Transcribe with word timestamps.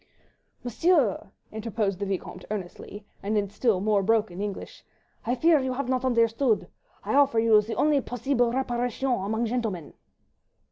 "Monsieur," 0.63 1.29
interposed 1.51 1.99
the 1.99 2.07
Vicomte 2.07 2.43
earnestly, 2.49 3.05
and 3.21 3.37
in 3.37 3.51
still 3.51 3.79
more 3.79 4.01
broken 4.01 4.41
English, 4.41 4.83
"I 5.27 5.35
fear 5.35 5.59
you 5.59 5.73
have 5.73 5.89
not 5.89 6.03
understand. 6.03 6.65
I 7.03 7.13
offer 7.13 7.37
you 7.37 7.61
the 7.61 7.75
only 7.75 8.01
posseeble 8.01 8.51
reparation 8.51 9.09
among 9.11 9.45
gentlemen." 9.45 9.93